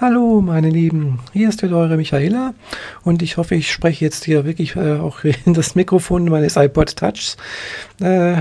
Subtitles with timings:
[0.00, 2.54] Hallo, meine Lieben, hier ist wieder eure Michaela
[3.02, 6.96] und ich hoffe, ich spreche jetzt hier wirklich äh, auch in das Mikrofon meines iPod
[6.96, 7.36] Touchs.
[8.00, 8.40] Äh,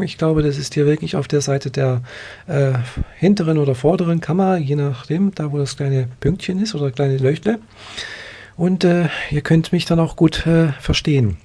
[0.00, 2.02] ich glaube, das ist hier wirklich auf der Seite der
[2.46, 2.74] äh,
[3.18, 7.58] hinteren oder vorderen Kamera, je nachdem, da wo das kleine Pünktchen ist oder kleine Leuchte.
[8.56, 11.38] Und äh, ihr könnt mich dann auch gut äh, verstehen.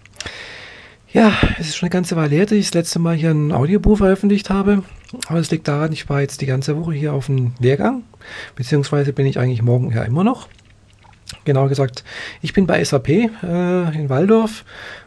[1.12, 3.52] Ja, es ist schon eine ganze Weile her, dass ich das letzte Mal hier ein
[3.52, 4.84] Audiobuch veröffentlicht habe.
[5.28, 8.04] Aber es liegt daran, ich war jetzt die ganze Woche hier auf dem Lehrgang,
[8.56, 10.48] beziehungsweise bin ich eigentlich morgen ja immer noch.
[11.46, 12.04] Genauer gesagt,
[12.44, 14.66] ich bin bei SAP äh, in Waldorf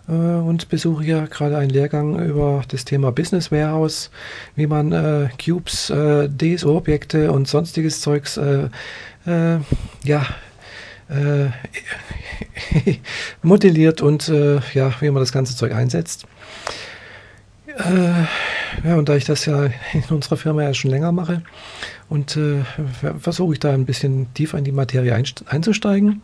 [0.09, 4.11] äh, und besuche hier gerade einen Lehrgang über das Thema Business Warehouse,
[4.57, 8.69] wie man äh, Cubes, äh, DSO-Objekte und sonstiges Zeugs äh,
[9.27, 9.59] äh,
[10.03, 10.27] ja,
[11.09, 11.47] äh,
[13.43, 16.27] modelliert und äh, ja, wie man das ganze Zeug einsetzt.
[17.67, 21.43] Äh, ja, und da ich das ja in unserer Firma ja schon länger mache
[22.09, 22.63] und äh,
[23.19, 26.21] versuche ich da ein bisschen tiefer in die Materie einzusteigen,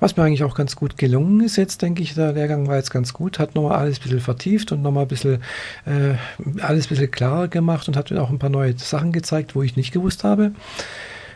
[0.00, 2.90] was mir eigentlich auch ganz gut gelungen ist jetzt, denke ich, der Lehrgang war jetzt
[2.90, 5.42] ganz gut, hat nochmal alles ein bisschen vertieft und nochmal ein bisschen
[5.86, 6.14] äh,
[6.60, 9.62] alles ein bisschen klarer gemacht und hat mir auch ein paar neue Sachen gezeigt, wo
[9.62, 10.52] ich nicht gewusst habe.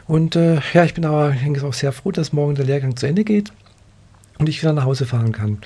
[0.06, 3.24] Und äh, ja, ich bin aber auch sehr froh, dass morgen der Lehrgang zu Ende
[3.24, 3.52] geht
[4.38, 5.58] und ich wieder nach Hause fahren kann.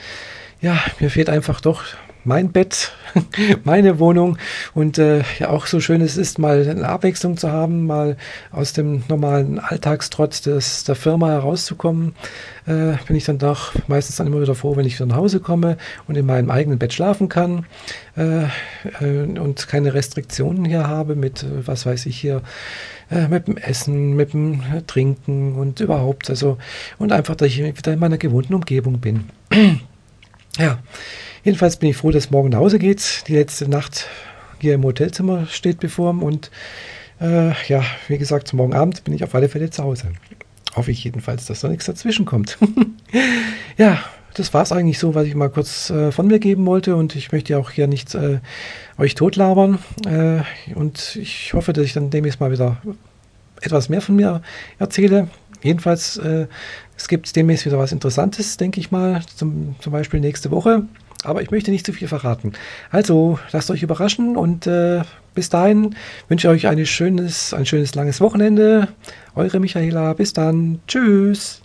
[0.60, 1.84] Ja, mir fehlt einfach doch
[2.28, 2.92] mein Bett,
[3.64, 4.36] meine Wohnung
[4.74, 8.16] und äh, ja auch so schön es ist, mal eine Abwechslung zu haben, mal
[8.52, 12.14] aus dem normalen Alltagstrotz des, der Firma herauszukommen,
[12.66, 15.40] äh, bin ich dann doch meistens dann immer wieder froh, wenn ich wieder nach Hause
[15.40, 17.64] komme und in meinem eigenen Bett schlafen kann
[18.16, 18.44] äh,
[19.00, 22.42] äh und keine Restriktionen hier habe mit, äh, was weiß ich hier,
[23.10, 26.58] äh, mit dem Essen, mit dem Trinken und überhaupt, also
[26.98, 29.24] und einfach, dass ich wieder in meiner gewohnten Umgebung bin.
[30.56, 30.78] ja.
[31.44, 33.24] Jedenfalls bin ich froh, dass morgen nach Hause geht.
[33.28, 34.06] Die letzte Nacht
[34.60, 36.50] hier im Hotelzimmer steht bevor und
[37.20, 40.12] äh, ja, wie gesagt, morgen Abend bin ich auf alle Fälle zu Hause.
[40.74, 42.58] Hoffe ich jedenfalls, dass da nichts dazwischen kommt.
[43.78, 43.98] ja,
[44.34, 47.16] das war es eigentlich so, was ich mal kurz äh, von mir geben wollte und
[47.16, 48.40] ich möchte ja auch hier nicht äh,
[48.98, 50.42] euch totlabern äh,
[50.74, 52.76] und ich hoffe, dass ich dann demnächst mal wieder
[53.60, 54.42] etwas mehr von mir
[54.78, 55.28] erzähle.
[55.62, 56.46] Jedenfalls, äh,
[56.96, 60.84] es gibt demnächst wieder was Interessantes, denke ich mal, zum, zum Beispiel nächste Woche.
[61.24, 62.52] Aber ich möchte nicht zu viel verraten.
[62.90, 65.02] Also, lasst euch überraschen und äh,
[65.34, 65.96] bis dahin
[66.28, 68.88] wünsche ich euch ein schönes, ein schönes langes Wochenende.
[69.34, 70.80] Eure Michaela, bis dann.
[70.86, 71.60] Tschüss.